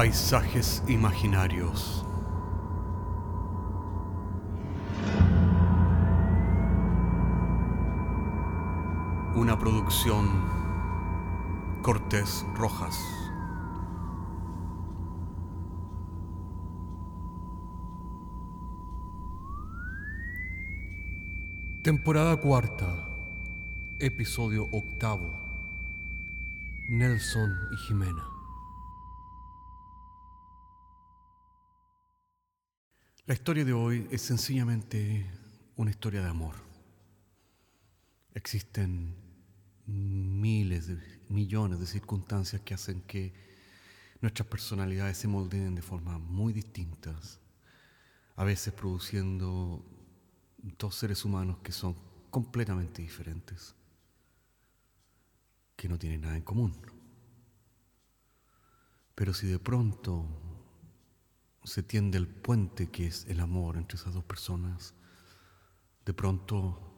[0.00, 2.06] Paisajes imaginarios.
[9.34, 10.26] Una producción
[11.82, 12.98] Cortés Rojas.
[21.82, 23.06] Temporada cuarta,
[23.98, 25.38] episodio octavo.
[26.88, 28.39] Nelson y Jimena.
[33.30, 35.24] La historia de hoy es sencillamente
[35.76, 36.56] una historia de amor.
[38.34, 39.14] Existen
[39.86, 43.32] miles, de, millones de circunstancias que hacen que
[44.20, 47.38] nuestras personalidades se moldeen de formas muy distintas,
[48.34, 49.84] a veces produciendo
[50.76, 51.94] dos seres humanos que son
[52.30, 53.76] completamente diferentes,
[55.76, 56.76] que no tienen nada en común.
[59.14, 60.49] Pero si de pronto
[61.64, 64.94] se tiende el puente que es el amor entre esas dos personas,
[66.04, 66.92] de pronto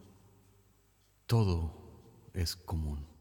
[1.26, 3.11] todo es común.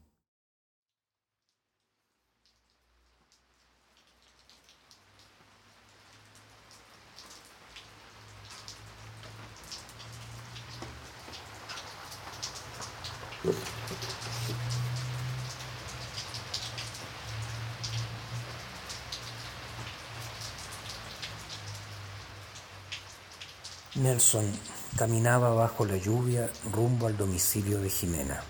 [24.02, 24.50] Nelson
[24.96, 28.42] caminaba bajo la lluvia rumbo al domicilio de Jimena.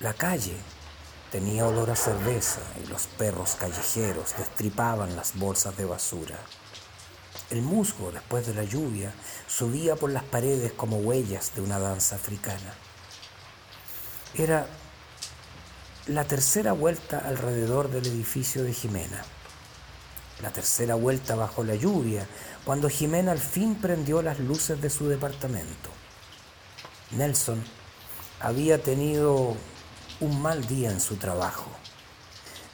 [0.00, 0.56] La calle
[1.32, 6.38] tenía olor a cerveza y los perros callejeros destripaban las bolsas de basura.
[7.50, 9.12] El musgo, después de la lluvia,
[9.48, 12.74] subía por las paredes como huellas de una danza africana.
[14.34, 14.66] Era
[16.06, 19.24] la tercera vuelta alrededor del edificio de Jimena.
[20.42, 22.26] La tercera vuelta bajo la lluvia,
[22.64, 25.90] cuando Jimena al fin prendió las luces de su departamento.
[27.12, 27.62] Nelson
[28.40, 29.56] había tenido
[30.20, 31.70] un mal día en su trabajo,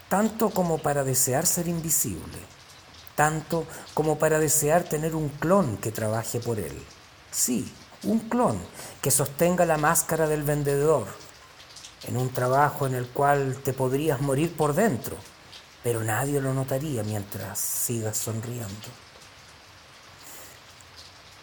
[0.09, 2.39] tanto como para desear ser invisible,
[3.15, 6.83] tanto como para desear tener un clon que trabaje por él.
[7.31, 7.73] Sí,
[8.05, 8.59] un clon
[9.03, 11.07] que sostenga la máscara del vendedor,
[12.05, 15.17] en un trabajo en el cual te podrías morir por dentro,
[15.83, 18.89] pero nadie lo notaría mientras sigas sonriendo.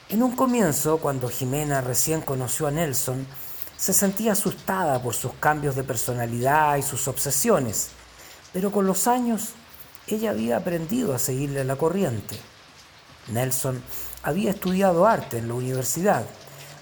[0.09, 3.27] En un comienzo, cuando Jimena recién conoció a Nelson,
[3.77, 7.89] se sentía asustada por sus cambios de personalidad y sus obsesiones,
[8.53, 9.49] pero con los años
[10.07, 12.39] ella había aprendido a seguirle la corriente.
[13.27, 13.83] Nelson
[14.23, 16.25] había estudiado arte en la universidad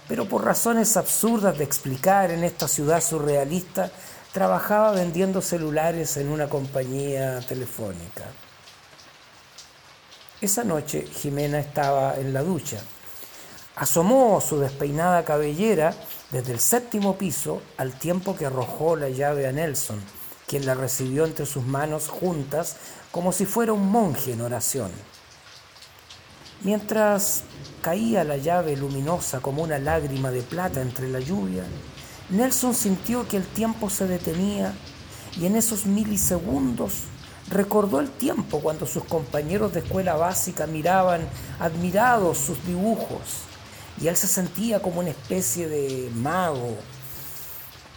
[0.08, 3.92] pero por razones absurdas de explicar en esta ciudad surrealista,
[4.35, 8.25] trabajaba vendiendo celulares en una compañía telefónica.
[10.41, 12.81] Esa noche Jimena estaba en la ducha.
[13.78, 15.95] Asomó su despeinada cabellera
[16.31, 20.01] desde el séptimo piso al tiempo que arrojó la llave a Nelson,
[20.47, 22.75] quien la recibió entre sus manos juntas
[23.13, 24.91] como si fuera un monje en oración.
[26.59, 27.44] Mientras
[27.81, 31.63] caía la llave luminosa como una lágrima de plata entre la lluvia,
[32.30, 34.74] Nelson sintió que el tiempo se detenía
[35.40, 36.94] y en esos milisegundos
[37.52, 41.28] recordó el tiempo cuando sus compañeros de escuela básica miraban
[41.59, 43.44] admirados sus dibujos
[44.02, 46.75] y él se sentía como una especie de mago.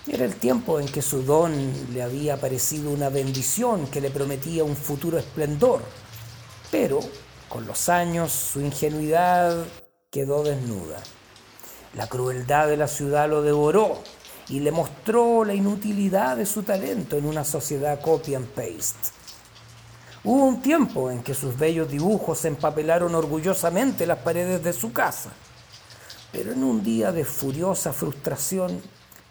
[0.07, 1.53] Era el tiempo en que su don
[1.95, 5.81] le había parecido una bendición que le prometía un futuro esplendor,
[6.71, 7.01] pero
[7.49, 9.65] con los años su ingenuidad
[10.11, 11.03] quedó desnuda.
[11.95, 14.03] La crueldad de la ciudad lo devoró
[14.49, 19.11] y le mostró la inutilidad de su talento en una sociedad copy and paste.
[20.25, 25.31] Hubo un tiempo en que sus bellos dibujos empapelaron orgullosamente las paredes de su casa,
[26.33, 28.83] pero en un día de furiosa frustración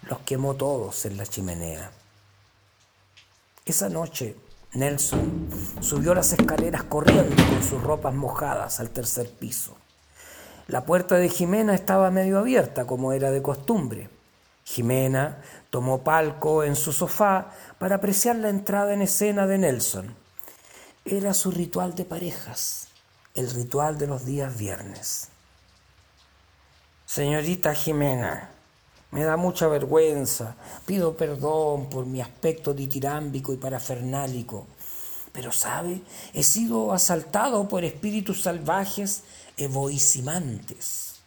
[0.04, 1.92] los quemó todos en la chimenea.
[3.66, 4.36] Esa noche
[4.74, 5.50] Nelson
[5.82, 9.76] subió las escaleras corriendo con sus ropas mojadas al tercer piso.
[10.68, 14.10] La puerta de Jimena estaba medio abierta, como era de costumbre.
[14.68, 20.14] Jimena tomó palco en su sofá para apreciar la entrada en escena de Nelson.
[21.06, 22.90] Era su ritual de parejas,
[23.34, 25.30] el ritual de los días viernes.
[27.06, 28.50] Señorita Jimena,
[29.12, 30.58] me da mucha vergüenza.
[30.86, 34.68] Pido perdón por mi aspecto ditirámbico y parafernálico.
[35.32, 36.02] Pero sabe,
[36.34, 39.24] he sido asaltado por espíritus salvajes
[39.56, 41.22] evoicimantes,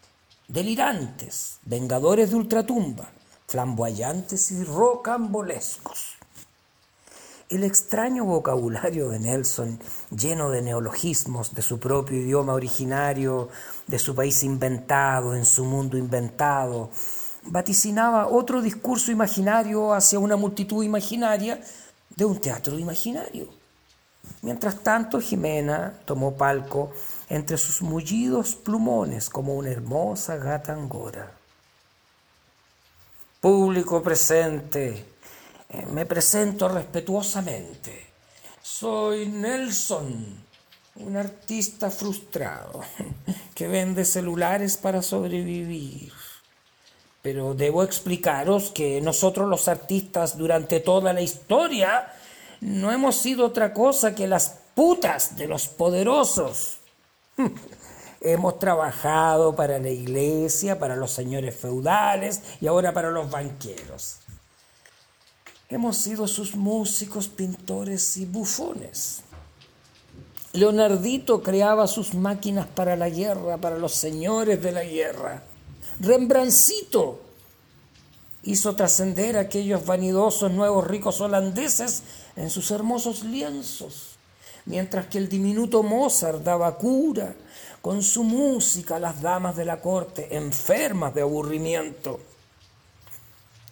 [0.46, 3.08] delirantes, vengadores de ultratumba,
[3.50, 6.16] flamboyantes y rocambolescos.
[7.48, 9.80] El extraño vocabulario de Nelson,
[10.16, 13.48] lleno de neologismos de su propio idioma originario,
[13.88, 16.90] de su país inventado, en su mundo inventado,
[17.42, 21.60] vaticinaba otro discurso imaginario hacia una multitud imaginaria
[22.14, 23.48] de un teatro imaginario.
[24.42, 26.92] Mientras tanto, Jimena tomó palco
[27.28, 31.39] entre sus mullidos plumones como una hermosa gata angora.
[33.40, 35.06] Público presente,
[35.70, 38.08] eh, me presento respetuosamente.
[38.60, 40.44] Soy Nelson,
[40.96, 42.82] un artista frustrado
[43.54, 46.12] que vende celulares para sobrevivir.
[47.22, 52.12] Pero debo explicaros que nosotros los artistas durante toda la historia
[52.60, 56.80] no hemos sido otra cosa que las putas de los poderosos.
[58.20, 64.18] Hemos trabajado para la iglesia, para los señores feudales y ahora para los banqueros.
[65.70, 69.22] Hemos sido sus músicos, pintores y bufones.
[70.52, 75.42] Leonardito creaba sus máquinas para la guerra, para los señores de la guerra.
[76.00, 77.20] Rembrandtcito
[78.42, 82.02] hizo trascender a aquellos vanidosos nuevos ricos holandeses
[82.36, 84.16] en sus hermosos lienzos,
[84.66, 87.34] mientras que el diminuto Mozart daba cura
[87.82, 92.20] con su música las damas de la corte enfermas de aburrimiento.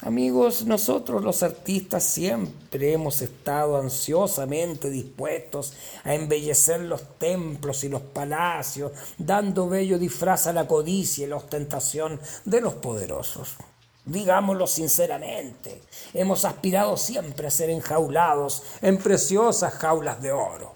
[0.00, 5.72] Amigos, nosotros los artistas siempre hemos estado ansiosamente dispuestos
[6.04, 11.36] a embellecer los templos y los palacios, dando bello disfraz a la codicia y la
[11.36, 13.56] ostentación de los poderosos.
[14.04, 15.82] Digámoslo sinceramente,
[16.14, 20.72] hemos aspirado siempre a ser enjaulados en preciosas jaulas de oro.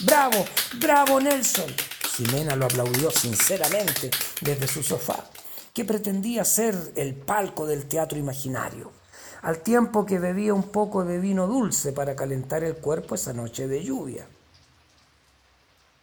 [0.00, 0.44] ¡Bravo!
[0.80, 1.70] ¡Bravo, Nelson!
[2.16, 4.10] Jimena lo aplaudió sinceramente
[4.42, 5.24] desde su sofá
[5.72, 8.92] que pretendía ser el palco del teatro imaginario,
[9.40, 13.66] al tiempo que bebía un poco de vino dulce para calentar el cuerpo esa noche
[13.66, 14.26] de lluvia.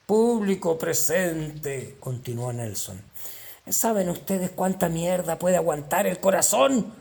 [0.08, 3.00] Público presente, continuó Nelson.
[3.70, 6.92] ¿Saben ustedes cuánta mierda puede aguantar el corazón?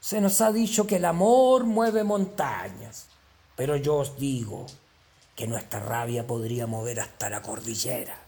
[0.00, 3.04] Se nos ha dicho que el amor mueve montañas,
[3.54, 4.64] pero yo os digo
[5.38, 8.18] que nuestra rabia podría mover hasta la cordillera.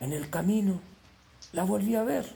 [0.00, 0.80] En el camino
[1.52, 2.34] la volví a ver.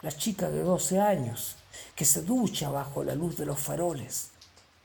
[0.00, 1.56] La chica de 12 años
[1.96, 4.30] que se ducha bajo la luz de los faroles.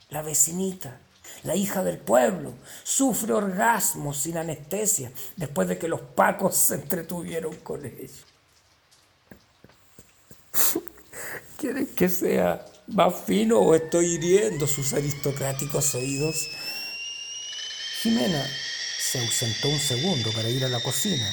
[0.08, 0.98] La vecinita,
[1.44, 7.54] la hija del pueblo, sufre orgasmos sin anestesia después de que los pacos se entretuvieron
[7.58, 8.08] con ella.
[11.56, 16.48] ¿Quieren que sea más fino o estoy hiriendo sus aristocráticos oídos?
[18.02, 18.42] Jimena
[18.98, 21.30] se ausentó un segundo para ir a la cocina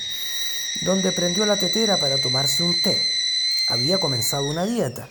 [0.81, 3.01] donde prendió la tetera para tomarse un té.
[3.69, 5.07] Había comenzado una dieta,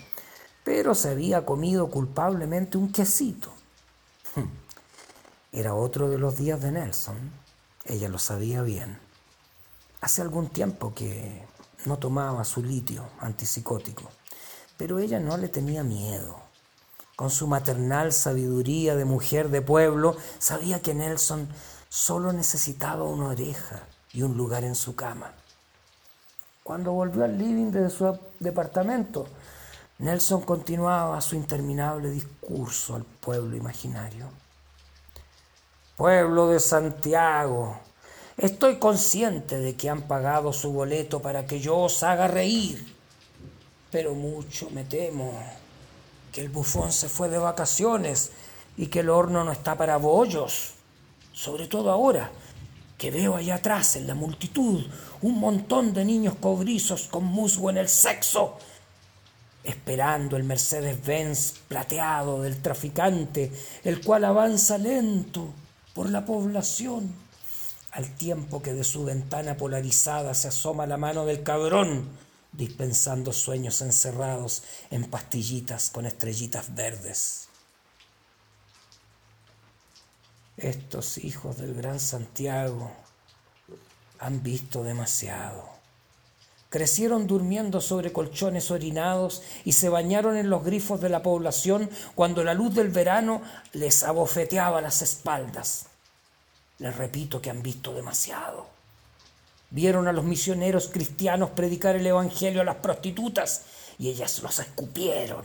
[0.64, 3.54] pero se había comido culpablemente un quesito.
[4.34, 4.50] Hmm.
[5.50, 7.16] Era otro de los días de Nelson.
[7.86, 8.98] Ella lo sabía bien.
[10.02, 11.42] Hace algún tiempo que
[11.86, 14.10] no tomaba su litio antipsicótico,
[14.76, 16.45] pero ella no le tenía miedo.
[17.16, 21.48] Con su maternal sabiduría de mujer de pueblo, sabía que Nelson
[21.88, 23.80] solo necesitaba una oreja
[24.12, 25.32] y un lugar en su cama.
[26.62, 29.26] Cuando volvió al living de su departamento,
[29.98, 34.26] Nelson continuaba su interminable discurso al pueblo imaginario.
[35.96, 37.78] Pueblo de Santiago,
[38.36, 42.94] estoy consciente de que han pagado su boleto para que yo os haga reír,
[43.90, 45.32] pero mucho me temo
[46.36, 48.30] que el bufón se fue de vacaciones
[48.76, 50.74] y que el horno no está para bollos,
[51.32, 52.30] sobre todo ahora
[52.98, 54.84] que veo allá atrás en la multitud
[55.22, 58.58] un montón de niños cobrizos con musgo en el sexo,
[59.64, 63.50] esperando el Mercedes-Benz plateado del traficante,
[63.82, 65.48] el cual avanza lento
[65.94, 67.14] por la población,
[67.92, 72.06] al tiempo que de su ventana polarizada se asoma la mano del cabrón,
[72.56, 77.48] dispensando sueños encerrados en pastillitas con estrellitas verdes.
[80.56, 82.90] Estos hijos del gran Santiago
[84.18, 85.68] han visto demasiado.
[86.70, 92.42] Crecieron durmiendo sobre colchones orinados y se bañaron en los grifos de la población cuando
[92.42, 95.86] la luz del verano les abofeteaba las espaldas.
[96.78, 98.75] Les repito que han visto demasiado.
[99.70, 103.62] Vieron a los misioneros cristianos predicar el Evangelio a las prostitutas
[103.98, 105.44] y ellas los escupieron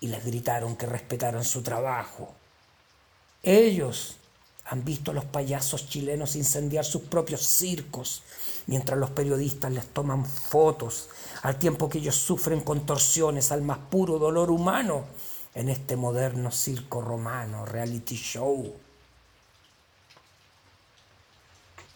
[0.00, 2.34] y les gritaron que respetaran su trabajo
[3.46, 4.16] ellos
[4.64, 8.24] han visto a los payasos chilenos incendiar sus propios circos,
[8.66, 11.08] mientras los periodistas les toman fotos,
[11.42, 15.04] al tiempo que ellos sufren contorsiones al más puro dolor humano,
[15.54, 18.74] en este moderno circo romano, reality show.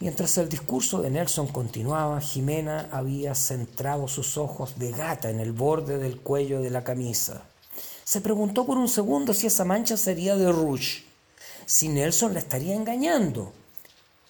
[0.01, 5.51] Mientras el discurso de Nelson continuaba, Jimena había centrado sus ojos de gata en el
[5.51, 7.43] borde del cuello de la camisa.
[8.03, 11.03] Se preguntó por un segundo si esa mancha sería de rouge,
[11.67, 13.53] si Nelson la estaría engañando.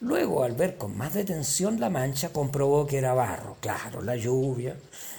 [0.01, 4.75] Luego, al ver con más detención la mancha, comprobó que era barro, claro, la lluvia.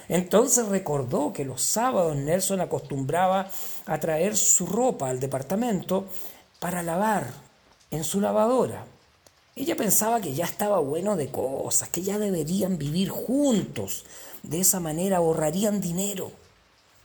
[0.07, 3.49] Entonces recordó que los sábados Nelson acostumbraba
[3.87, 6.05] a traer su ropa al departamento
[6.59, 7.25] para lavar
[7.89, 8.85] en su lavadora.
[9.55, 14.05] Ella pensaba que ya estaba bueno de cosas, que ya deberían vivir juntos.
[14.41, 16.31] De esa manera ahorrarían dinero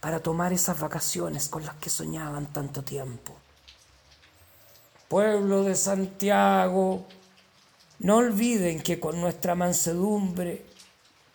[0.01, 3.35] para tomar esas vacaciones con las que soñaban tanto tiempo.
[5.09, 7.05] Pueblo de Santiago,
[7.99, 10.65] no olviden que con nuestra mansedumbre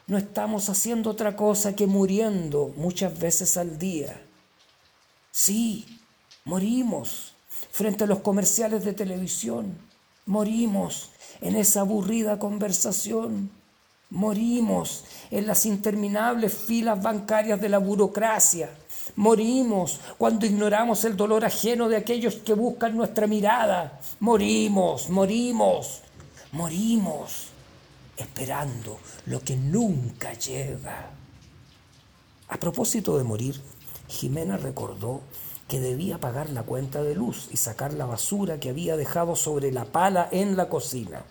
[0.08, 4.20] no estamos haciendo otra cosa que muriendo muchas veces al día.
[5.32, 6.00] Sí,
[6.46, 7.34] morimos
[7.72, 9.78] frente a los comerciales de televisión
[10.26, 11.10] Morimos
[11.42, 13.52] en esa aburrida conversación.
[14.10, 18.70] Morimos en las interminables filas bancarias de la burocracia.
[19.16, 24.00] Morimos cuando ignoramos el dolor ajeno de aquellos que buscan nuestra mirada.
[24.20, 26.02] Morimos, morimos,
[26.52, 27.48] morimos
[28.16, 31.10] esperando lo que nunca llega.
[32.50, 33.60] A propósito de morir,
[34.08, 35.22] Jimena recordó
[35.74, 39.72] que debía pagar la cuenta de luz y sacar la basura que había dejado sobre
[39.72, 41.24] la pala en la cocina.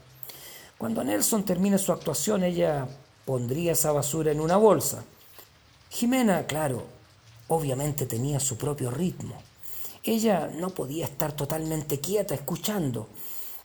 [0.76, 2.88] Cuando Nelson termine su actuación, ella
[3.24, 5.04] pondría esa basura en una bolsa.
[5.90, 6.82] Jimena, claro,
[7.46, 9.36] obviamente tenía su propio ritmo.
[10.02, 13.06] Ella no podía estar totalmente quieta escuchando.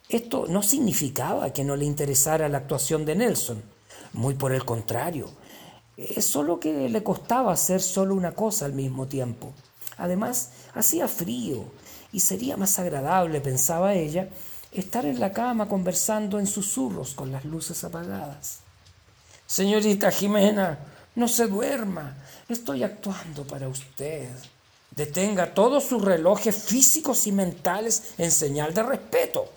[0.07, 3.63] Esto no significaba que no le interesara la actuación de Nelson,
[4.13, 5.27] muy por el contrario.
[5.98, 9.55] Es solo que le costaba hacer solo una cosa al mismo tiempo.
[9.98, 11.66] Además, hacía frío
[12.12, 14.30] y sería más agradable, pensaba ella,
[14.72, 18.60] estar en la cama conversando en susurros con las luces apagadas.
[19.46, 20.77] Señorita Jimena,
[21.16, 22.16] no se duerma,
[22.48, 24.30] estoy actuando para usted.
[24.92, 29.51] Detenga todos sus relojes físicos y mentales en señal de respeto.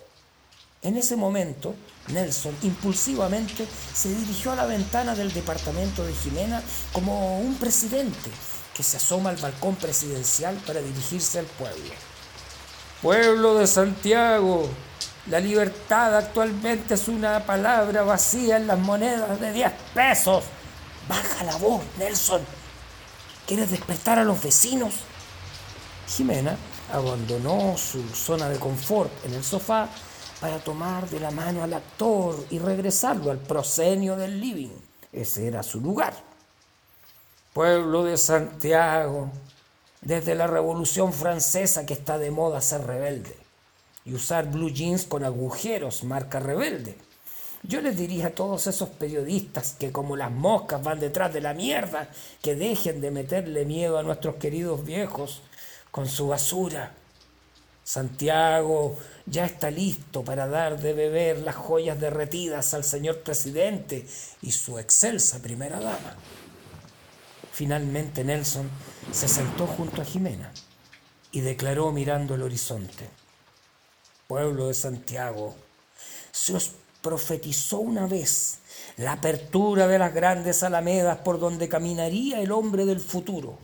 [0.81, 1.75] En ese momento,
[2.07, 8.31] Nelson impulsivamente se dirigió a la ventana del departamento de Jimena como un presidente
[8.75, 11.93] que se asoma al balcón presidencial para dirigirse al pueblo.
[13.01, 14.69] Pueblo de Santiago,
[15.27, 20.43] la libertad actualmente es una palabra vacía en las monedas de 10 pesos.
[21.07, 22.41] Baja la voz, Nelson.
[23.47, 24.93] ¿Quieres despertar a los vecinos?
[26.07, 26.55] Jimena
[26.93, 29.87] abandonó su zona de confort en el sofá
[30.39, 34.69] para tomar de la mano al actor y regresarlo al proscenio del living.
[35.11, 36.30] Ese era su lugar
[37.53, 39.29] pueblo de Santiago,
[40.01, 43.35] desde la Revolución Francesa que está de moda ser rebelde
[44.05, 46.95] y usar blue jeans con agujeros, marca rebelde.
[47.63, 51.53] Yo les diría a todos esos periodistas que como las moscas van detrás de la
[51.53, 52.09] mierda,
[52.41, 55.43] que dejen de meterle miedo a nuestros queridos viejos
[55.91, 56.93] con su basura.
[57.83, 64.07] Santiago ya está listo para dar de beber las joyas derretidas al señor presidente
[64.41, 66.15] y su excelsa primera dama.
[67.61, 68.67] Finalmente Nelson
[69.11, 70.51] se sentó junto a Jimena
[71.31, 73.07] y declaró mirando el horizonte,
[74.25, 75.53] pueblo de Santiago,
[76.31, 76.71] se os
[77.03, 78.61] profetizó una vez
[78.97, 83.59] la apertura de las grandes alamedas por donde caminaría el hombre del futuro.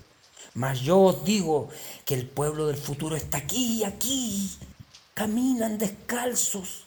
[0.53, 1.69] Mas yo os digo
[2.05, 4.59] que el pueblo del futuro está aquí, y aquí.
[5.15, 6.85] Caminan descalzos,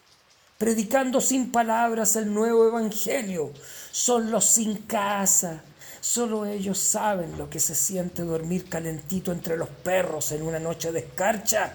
[0.59, 3.52] predicando sin palabras el nuevo evangelio.
[3.90, 5.64] Son los sin casa,
[6.00, 10.92] Solo ellos saben lo que se siente dormir calentito entre los perros en una noche
[10.92, 11.75] de escarcha.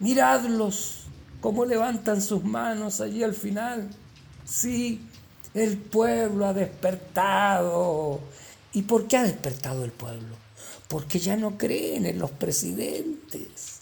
[0.00, 1.04] Miradlos,
[1.40, 3.88] cómo levantan sus manos allí al final.
[4.44, 5.06] Sí,
[5.54, 8.20] el pueblo ha despertado.
[8.72, 10.36] ¿Y por qué ha despertado el pueblo?
[10.88, 13.77] Porque ya no creen en los presidentes.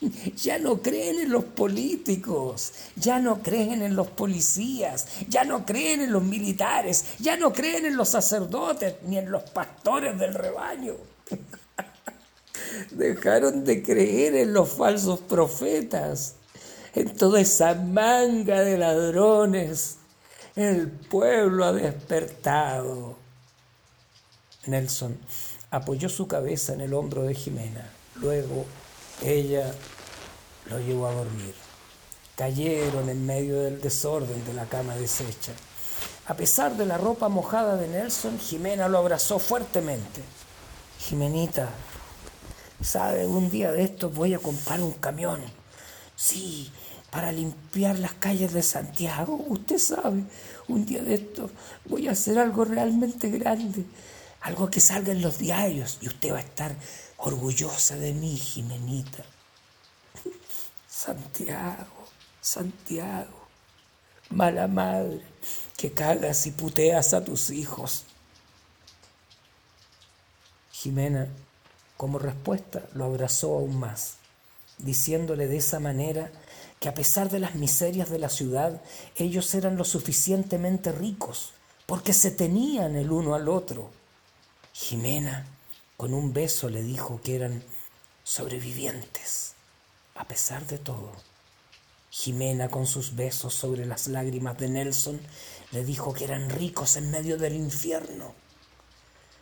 [0.36, 6.00] Ya no creen en los políticos, ya no creen en los policías, ya no creen
[6.00, 10.94] en los militares, ya no creen en los sacerdotes ni en los pastores del rebaño.
[12.90, 16.34] Dejaron de creer en los falsos profetas,
[16.94, 19.96] en toda esa manga de ladrones.
[20.56, 23.16] El pueblo ha despertado.
[24.66, 25.16] Nelson
[25.70, 27.90] apoyó su cabeza en el hombro de Jimena.
[28.16, 28.66] Luego
[29.22, 29.72] ella
[30.68, 31.54] lo llevó a dormir.
[32.36, 35.52] Cayeron en medio del desorden de la cama deshecha.
[36.26, 40.22] A pesar de la ropa mojada de Nelson, Jimena lo abrazó fuertemente.
[40.98, 41.70] Jimenita,
[42.82, 43.26] ¿Sabe?
[43.26, 45.42] Un día de estos voy a comprar un camión.
[46.16, 46.72] Sí,
[47.10, 49.36] para limpiar las calles de Santiago.
[49.48, 50.24] Usted sabe,
[50.68, 51.50] un día de estos
[51.84, 53.84] voy a hacer algo realmente grande.
[54.40, 56.74] Algo que salga en los diarios y usted va a estar
[57.20, 59.24] orgullosa de mí, Jimenita.
[60.88, 62.06] Santiago,
[62.40, 63.46] Santiago,
[64.30, 65.22] mala madre,
[65.76, 68.04] que cagas y puteas a tus hijos.
[70.72, 71.28] Jimena,
[71.96, 74.16] como respuesta, lo abrazó aún más,
[74.78, 76.30] diciéndole de esa manera
[76.80, 78.80] que a pesar de las miserias de la ciudad,
[79.16, 81.52] ellos eran lo suficientemente ricos,
[81.84, 83.90] porque se tenían el uno al otro.
[84.72, 85.46] Jimena,
[86.00, 87.62] con un beso, le dijo que eran
[88.24, 89.52] sobrevivientes,
[90.14, 91.12] a pesar de todo.
[92.08, 95.20] Jimena, con sus besos sobre las lágrimas de Nelson,
[95.72, 98.34] le dijo que eran ricos en medio del infierno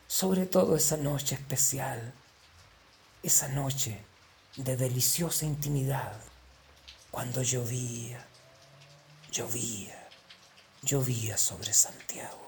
[0.08, 2.14] sobre todo esa noche especial,
[3.22, 4.00] esa noche
[4.56, 6.18] de deliciosa intimidad,
[7.10, 8.26] cuando llovía,
[9.30, 10.08] llovía,
[10.82, 12.47] llovía sobre Santiago.